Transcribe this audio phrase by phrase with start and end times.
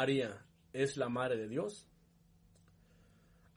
[0.00, 0.42] María
[0.72, 1.86] es la madre de Dios?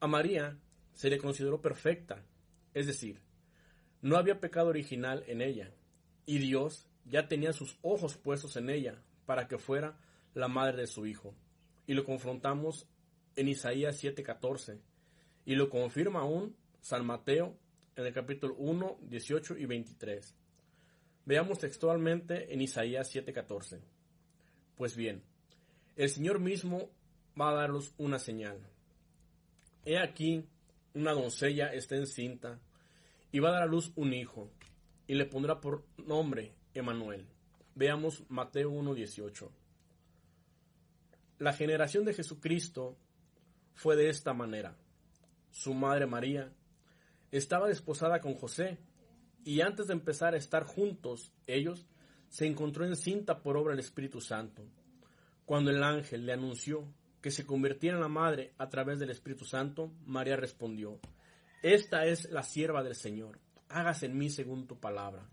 [0.02, 0.60] A María
[0.92, 2.22] se le consideró perfecta,
[2.74, 3.22] es decir,
[4.02, 5.72] no había pecado original en ella,
[6.26, 9.98] y Dios ya tenía sus ojos puestos en ella para que fuera
[10.34, 11.36] la madre de su Hijo.
[11.86, 12.88] Y lo confrontamos
[13.36, 14.80] en Isaías 7:14,
[15.46, 17.58] y lo confirma aún San Mateo
[17.96, 20.36] en el capítulo 1, 18 y 23.
[21.26, 23.82] Veamos textualmente en Isaías 7:14.
[24.76, 25.24] Pues bien,
[25.96, 26.90] el Señor mismo
[27.40, 28.60] va a daros una señal.
[29.86, 30.46] He aquí,
[30.94, 32.60] una doncella está encinta
[33.32, 34.50] y va a dar a luz un hijo
[35.08, 37.26] y le pondrá por nombre Emanuel.
[37.76, 39.63] Veamos Mateo 1:18.
[41.40, 42.98] La generación de Jesucristo
[43.74, 44.76] fue de esta manera.
[45.52, 46.52] Su madre María
[47.32, 48.78] estaba desposada con José
[49.44, 51.86] y antes de empezar a estar juntos ellos
[52.30, 54.64] se encontró encinta por obra del Espíritu Santo.
[55.46, 56.88] Cuando el ángel le anunció
[57.22, 61.00] que se convirtiera en la madre a través del Espíritu Santo, María respondió,
[61.62, 65.30] Esta es la sierva del Señor, hágase en mí según tu palabra.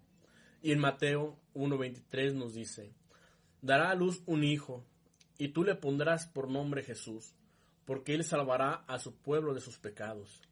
[0.62, 2.92] Y en Mateo 1.23 nos dice,
[3.62, 4.84] Dará a luz un hijo,
[5.40, 7.34] y tú le pondrás por nombre Jesús,
[7.86, 10.42] porque él salvará a su pueblo de sus pecados.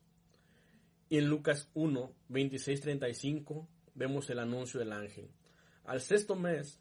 [1.11, 5.29] Y en Lucas 1, 35 vemos el anuncio del ángel.
[5.85, 6.81] Al sexto mes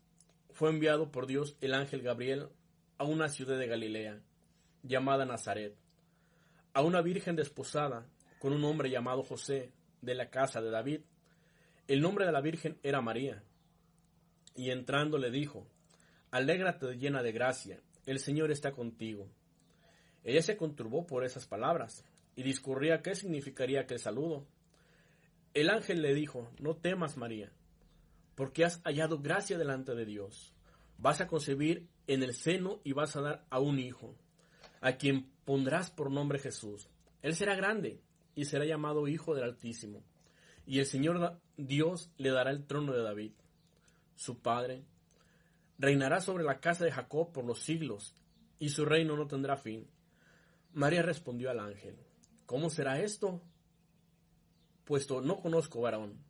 [0.52, 2.47] fue enviado por Dios el ángel Gabriel
[2.97, 4.21] a una ciudad de Galilea,
[4.83, 5.75] llamada Nazaret,
[6.73, 8.08] a una virgen desposada
[8.39, 11.02] con un hombre llamado José, de la casa de David.
[11.89, 13.44] El nombre de la virgen era María.
[14.55, 15.67] Y entrando le dijo,
[16.31, 19.27] Alégrate llena de gracia, el Señor está contigo.
[20.23, 22.03] Ella se conturbó por esas palabras
[22.36, 24.47] y discurría qué significaría aquel saludo.
[25.54, 27.52] El ángel le dijo, No temas, María,
[28.36, 30.54] porque has hallado gracia delante de Dios.
[30.98, 34.15] Vas a concebir en el seno y vas a dar a un hijo,
[34.82, 36.89] a quien pondrás por nombre Jesús.
[37.21, 38.02] Él será grande
[38.36, 40.03] y será llamado Hijo del Altísimo.
[40.65, 43.32] Y el Señor Dios le dará el trono de David,
[44.15, 44.83] su padre.
[45.77, 48.15] Reinará sobre la casa de Jacob por los siglos,
[48.60, 49.88] y su reino no tendrá fin.
[50.73, 51.98] María respondió al ángel,
[52.45, 53.42] ¿Cómo será esto?
[54.86, 56.23] Puesto no conozco varón.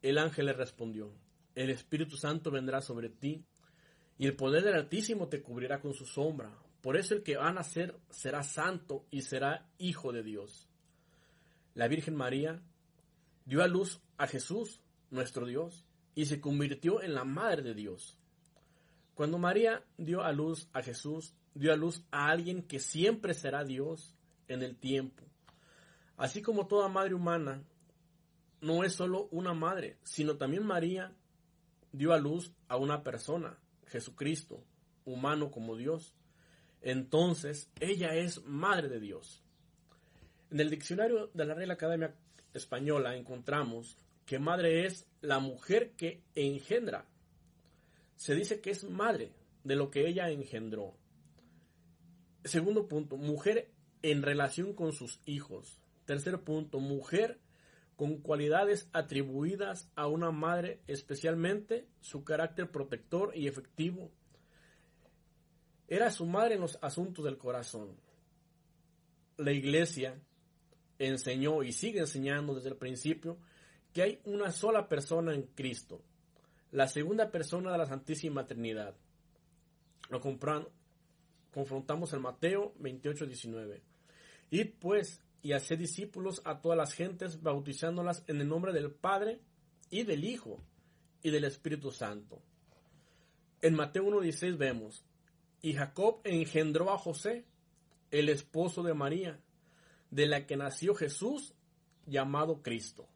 [0.00, 1.12] El ángel le respondió,
[1.56, 3.44] El Espíritu Santo vendrá sobre ti
[4.18, 6.56] y el poder del Altísimo te cubrirá con su sombra.
[6.80, 10.68] Por eso el que va a nacer será santo y será hijo de Dios.
[11.74, 12.62] La Virgen María
[13.44, 14.80] dio a luz a Jesús,
[15.10, 15.84] nuestro Dios,
[16.14, 18.16] y se convirtió en la Madre de Dios.
[19.16, 23.64] Cuando María dio a luz a Jesús, dio a luz a alguien que siempre será
[23.64, 24.14] Dios
[24.46, 25.24] en el tiempo.
[26.18, 27.64] Así como toda madre humana
[28.60, 31.14] no es solo una madre, sino también María
[31.92, 34.62] dio a luz a una persona, Jesucristo,
[35.06, 36.12] humano como Dios,
[36.82, 39.42] entonces ella es madre de Dios.
[40.50, 42.14] En el diccionario de la Real Academia
[42.52, 47.06] Española encontramos que madre es la mujer que engendra.
[48.16, 49.32] Se dice que es madre
[49.64, 50.96] de lo que ella engendró.
[52.44, 53.70] Segundo punto, mujer
[54.02, 55.80] en relación con sus hijos.
[56.04, 57.40] Tercer punto, mujer
[57.96, 64.12] con cualidades atribuidas a una madre, especialmente su carácter protector y efectivo.
[65.88, 67.96] Era su madre en los asuntos del corazón.
[69.38, 70.20] La iglesia
[70.98, 73.38] enseñó y sigue enseñando desde el principio
[73.92, 76.02] que hay una sola persona en Cristo,
[76.72, 78.94] la segunda persona de la Santísima Trinidad.
[80.10, 83.82] Lo confrontamos en Mateo 28, 19.
[84.50, 89.40] Id pues y hacer discípulos a todas las gentes, bautizándolas en el nombre del Padre
[89.90, 90.60] y del Hijo
[91.22, 92.42] y del Espíritu Santo.
[93.62, 95.04] En Mateo 1.16 vemos,
[95.62, 97.44] y Jacob engendró a José,
[98.10, 99.40] el esposo de María,
[100.10, 101.54] de la que nació Jesús,
[102.06, 103.08] llamado Cristo.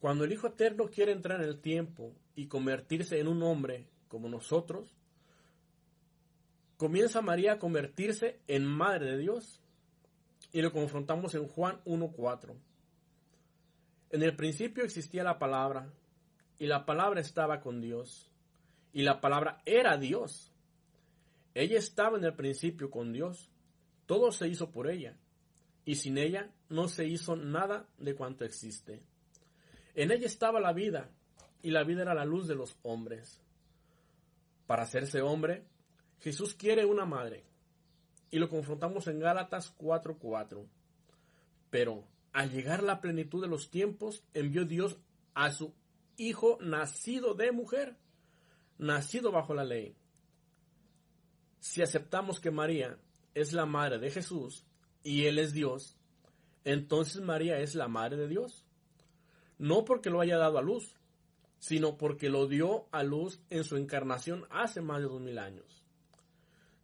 [0.00, 4.28] Cuando el Hijo Eterno quiere entrar en el tiempo y convertirse en un hombre como
[4.28, 4.94] nosotros,
[6.76, 9.60] comienza María a convertirse en Madre de Dios
[10.52, 12.54] y lo confrontamos en Juan 1.4.
[14.10, 15.92] En el principio existía la palabra,
[16.60, 18.30] y la palabra estaba con Dios,
[18.92, 20.52] y la palabra era Dios.
[21.54, 23.50] Ella estaba en el principio con Dios,
[24.06, 25.16] todo se hizo por ella,
[25.84, 29.02] y sin ella no se hizo nada de cuanto existe.
[29.94, 31.10] En ella estaba la vida,
[31.62, 33.40] y la vida era la luz de los hombres.
[34.66, 35.64] Para hacerse hombre,
[36.20, 37.44] Jesús quiere una madre.
[38.30, 40.66] Y lo confrontamos en Gálatas 4:4.
[41.70, 44.98] Pero al llegar la plenitud de los tiempos, envió Dios
[45.34, 45.72] a su
[46.16, 47.96] Hijo nacido de mujer,
[48.78, 49.96] nacido bajo la ley.
[51.58, 52.98] Si aceptamos que María
[53.34, 54.64] es la madre de Jesús
[55.02, 55.96] y Él es Dios,
[56.64, 58.63] entonces María es la madre de Dios.
[59.58, 60.96] No porque lo haya dado a luz,
[61.58, 65.82] sino porque lo dio a luz en su encarnación hace más de dos mil años.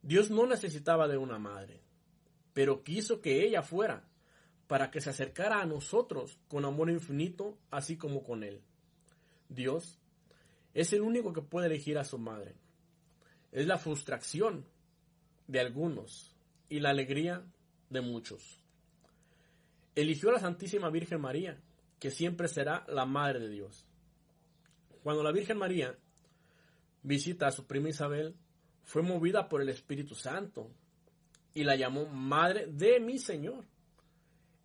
[0.03, 1.83] Dios no necesitaba de una madre,
[2.55, 4.09] pero quiso que ella fuera,
[4.67, 8.63] para que se acercara a nosotros con amor infinito, así como con Él.
[9.49, 9.99] Dios
[10.75, 12.55] es el único que puede elegir a su madre.
[13.51, 14.65] Es la frustración
[15.49, 16.37] de algunos
[16.69, 17.45] y la alegría
[17.89, 18.63] de muchos.
[19.97, 21.61] Eligió a la Santísima Virgen María,
[22.01, 23.87] que siempre será la Madre de Dios.
[25.03, 25.97] Cuando la Virgen María
[27.03, 28.35] visita a su prima Isabel,
[28.83, 30.71] fue movida por el Espíritu Santo
[31.55, 33.65] y la llamó Madre de mi Señor.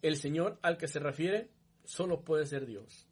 [0.02, 1.52] El Señor al que se refiere
[1.84, 3.08] solo puede ser Dios.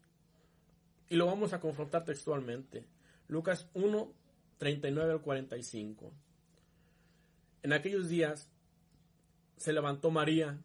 [1.09, 2.87] Y lo vamos a confrontar textualmente.
[3.27, 4.13] Lucas 1,
[4.57, 6.13] 39 al 45.
[7.61, 8.49] En aquellos días
[9.57, 10.59] se levantó María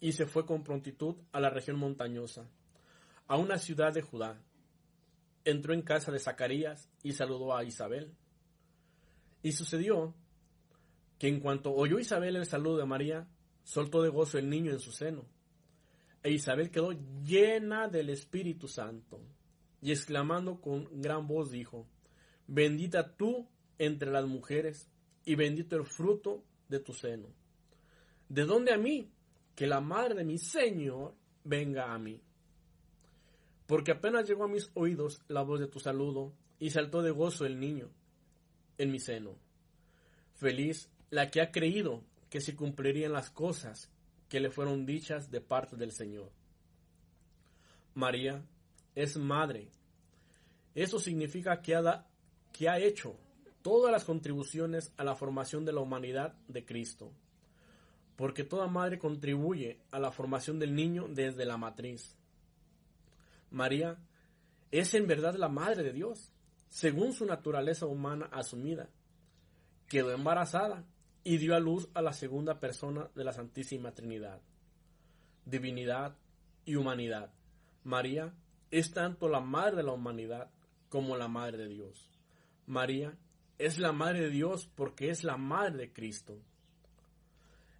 [0.00, 2.48] y se fue con prontitud a la región montañosa,
[3.26, 4.40] a una ciudad de Judá.
[5.44, 8.14] Entró en casa de Zacarías y saludó a Isabel.
[9.42, 10.14] Y sucedió
[11.18, 13.28] que en cuanto oyó Isabel el saludo de María,
[13.64, 15.24] soltó de gozo el niño en su seno.
[16.22, 16.92] E Isabel quedó
[17.24, 19.20] llena del Espíritu Santo,
[19.80, 21.86] y exclamando con gran voz dijo,
[22.46, 23.48] Bendita tú
[23.78, 24.88] entre las mujeres,
[25.24, 27.28] y bendito el fruto de tu seno.
[28.28, 29.10] ¿De dónde a mí?
[29.54, 31.14] Que la madre de mi Señor
[31.44, 32.20] venga a mí.
[33.72, 37.46] Porque apenas llegó a mis oídos la voz de tu saludo, y saltó de gozo
[37.46, 37.88] el niño
[38.76, 39.34] en mi seno.
[40.34, 43.90] Feliz la que ha creído que se cumplirían las cosas
[44.28, 46.30] que le fueron dichas de parte del Señor.
[47.94, 48.44] María
[48.94, 49.70] es madre.
[50.74, 52.06] Eso significa que ha,
[52.52, 53.16] que ha hecho
[53.62, 57.10] todas las contribuciones a la formación de la humanidad de Cristo,
[58.16, 62.18] porque toda madre contribuye a la formación del niño desde la matriz.
[63.52, 63.98] María
[64.70, 66.32] es en verdad la madre de Dios,
[66.68, 68.88] según su naturaleza humana asumida.
[69.88, 70.84] Quedó embarazada
[71.22, 74.40] y dio a luz a la segunda persona de la Santísima Trinidad.
[75.44, 76.16] Divinidad
[76.64, 77.30] y humanidad.
[77.84, 78.34] María
[78.70, 80.50] es tanto la madre de la humanidad
[80.88, 82.10] como la madre de Dios.
[82.66, 83.16] María
[83.58, 86.38] es la madre de Dios porque es la madre de Cristo.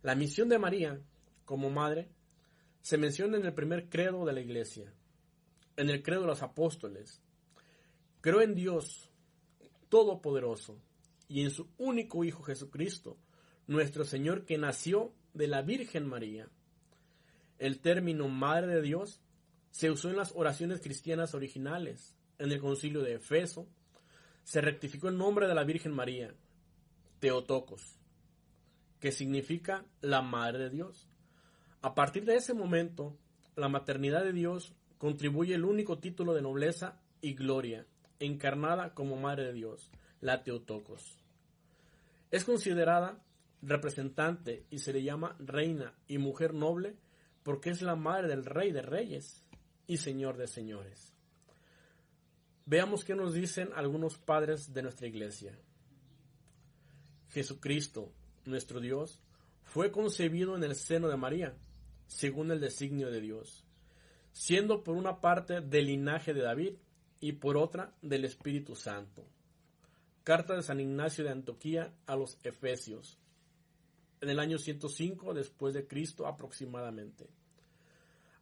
[0.03, 1.01] La misión de María
[1.47, 2.11] como madre
[2.83, 4.93] se menciona en el primer credo de la iglesia,
[5.77, 7.23] en el credo de los apóstoles.
[8.21, 9.11] Creo en Dios
[9.89, 10.79] Todopoderoso
[11.29, 13.19] y en su único Hijo Jesucristo,
[13.67, 16.49] nuestro Señor que nació de la Virgen María.
[17.59, 19.21] El término Madre de Dios
[19.71, 23.67] se usó en las oraciones cristianas originales, en el concilio de Efeso,
[24.45, 26.35] se rectificó el nombre de la Virgen María,
[27.21, 27.99] Teotocos,
[29.01, 31.09] que significa la Madre de Dios.
[31.81, 33.17] A partir de ese momento,
[33.57, 37.85] la maternidad de Dios contribuye el único título de nobleza y gloria,
[38.21, 39.91] encarnada como Madre de Dios,
[40.21, 41.19] la Teotocos.
[42.31, 43.21] Es considerada
[43.63, 46.95] representante y se le llama reina y mujer noble
[47.43, 49.45] porque es la madre del rey de reyes
[49.89, 51.13] y señor de señores.
[52.65, 55.59] Veamos qué nos dicen algunos padres de nuestra iglesia.
[57.31, 58.13] Jesucristo,
[58.45, 59.19] nuestro Dios,
[59.65, 61.57] fue concebido en el seno de María,
[62.07, 63.67] según el designio de Dios,
[64.33, 66.75] siendo por una parte del linaje de David
[67.21, 69.25] y por otra del Espíritu Santo.
[70.25, 73.19] Carta de San Ignacio de Antioquía a los Efesios,
[74.21, 77.29] en el año 105 después de Cristo aproximadamente.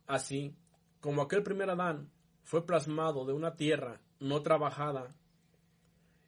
[0.06, 0.54] Así,
[1.00, 2.10] como aquel primer Adán
[2.42, 5.14] fue plasmado de una tierra no trabajada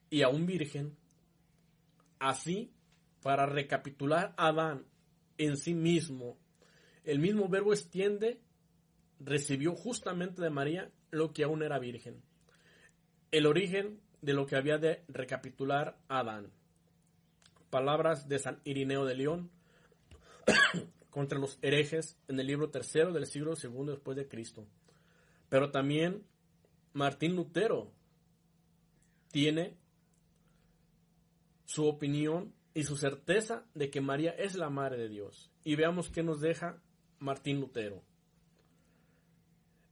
[0.08, 0.96] y aún virgen,
[2.18, 2.72] así,
[3.22, 4.86] para recapitular Adán
[5.38, 6.38] en sí mismo,
[7.04, 8.40] el mismo verbo extiende,
[9.24, 12.22] recibió justamente de María lo que aún era virgen.
[13.30, 16.52] El origen de lo que había de recapitular Adán
[17.72, 19.50] palabras de San Irineo de León
[21.10, 24.66] contra los herejes en el libro tercero del siglo II después de Cristo.
[25.48, 26.22] Pero también
[26.92, 27.90] Martín Lutero
[29.30, 29.78] tiene
[31.64, 35.50] su opinión y su certeza de que María es la madre de Dios.
[35.64, 36.78] Y veamos qué nos deja
[37.20, 38.02] Martín Lutero.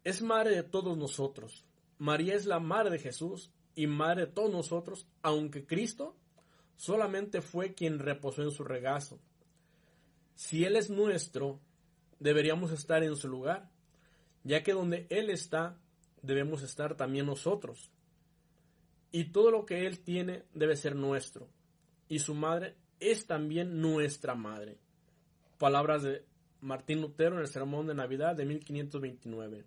[0.02, 1.64] Es madre de todos nosotros.
[1.98, 6.16] María es la madre de Jesús y madre de todos nosotros, aunque Cristo
[6.76, 9.20] solamente fue quien reposó en su regazo.
[10.34, 11.60] Si Él es nuestro,
[12.18, 13.70] deberíamos estar en su lugar,
[14.42, 15.78] ya que donde Él está,
[16.22, 17.90] debemos estar también nosotros.
[19.12, 21.48] Y todo lo que Él tiene debe ser nuestro.
[22.08, 24.78] Y su madre es también nuestra madre.
[25.58, 26.24] Palabras de
[26.60, 29.66] Martín Lutero en el Sermón de Navidad de 1529.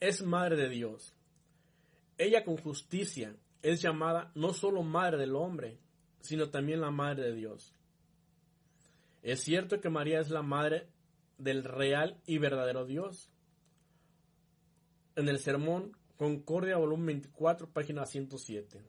[0.00, 1.14] Es madre de Dios.
[2.18, 5.78] Ella con justicia es llamada no solo madre del hombre,
[6.20, 7.74] sino también la madre de Dios.
[9.22, 10.88] Es cierto que María es la madre
[11.38, 13.30] del real y verdadero Dios.
[15.16, 18.82] En el sermón Concordia, volumen 24, página 107.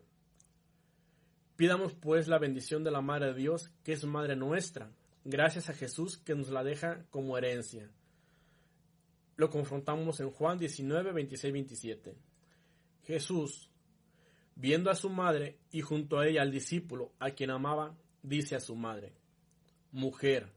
[1.58, 4.92] Pidamos pues la bendición de la Madre de Dios, que es Madre nuestra,
[5.26, 7.90] gracias a Jesús que nos la deja como herencia.
[9.38, 12.16] Lo confrontamos en Juan 19, 26, 27.
[13.04, 13.70] Jesús,
[14.56, 18.60] viendo a su madre y junto a ella al discípulo a quien amaba, dice a
[18.60, 19.14] su madre,
[19.92, 20.52] Mujer,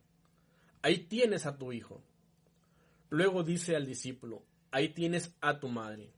[0.82, 2.02] ahí tienes a tu hijo.
[3.10, 6.10] Luego dice al discípulo, ahí tienes a tu madre.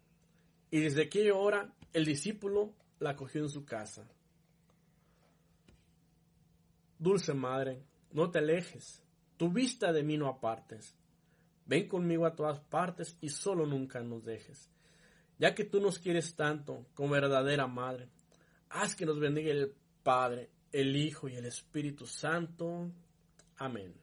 [0.71, 4.09] Y desde aquella hora el discípulo la cogió en su casa.
[6.99, 9.03] Dulce madre, no te alejes,
[9.37, 10.95] tu vista de mí no apartes.
[11.67, 14.71] Ven conmigo a todas partes y solo nunca nos dejes.
[15.39, 18.09] Ya que tú nos quieres tanto como verdadera madre,
[18.71, 22.91] haz que nos bendiga el Padre, el Hijo y el Espíritu Santo.
[23.57, 24.02] Amén.